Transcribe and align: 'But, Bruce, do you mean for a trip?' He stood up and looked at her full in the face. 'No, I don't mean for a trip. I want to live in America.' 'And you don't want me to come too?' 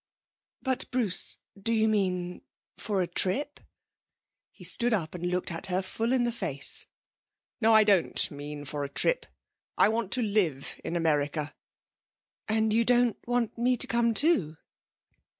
'But, 0.63 0.89
Bruce, 0.89 1.37
do 1.55 1.71
you 1.71 1.87
mean 1.87 2.41
for 2.75 3.03
a 3.03 3.07
trip?' 3.07 3.59
He 4.49 4.63
stood 4.63 4.95
up 4.95 5.13
and 5.13 5.27
looked 5.27 5.51
at 5.51 5.67
her 5.67 5.83
full 5.83 6.11
in 6.11 6.23
the 6.23 6.31
face. 6.31 6.87
'No, 7.61 7.71
I 7.75 7.83
don't 7.83 8.31
mean 8.31 8.65
for 8.65 8.83
a 8.83 8.89
trip. 8.89 9.27
I 9.77 9.89
want 9.89 10.11
to 10.13 10.23
live 10.23 10.81
in 10.83 10.95
America.' 10.95 11.53
'And 12.47 12.73
you 12.73 12.83
don't 12.83 13.17
want 13.27 13.59
me 13.59 13.77
to 13.77 13.85
come 13.85 14.15
too?' 14.15 14.57